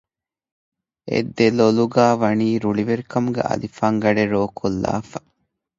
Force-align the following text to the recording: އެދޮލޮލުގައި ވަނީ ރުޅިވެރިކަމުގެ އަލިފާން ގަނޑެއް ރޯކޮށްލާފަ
އެދޮލޮލުގައި 1.09 2.17
ވަނީ 2.21 2.47
ރުޅިވެރިކަމުގެ 2.63 3.41
އަލިފާން 3.49 3.97
ގަނޑެއް 4.03 4.33
ރޯކޮށްލާފަ 4.35 5.19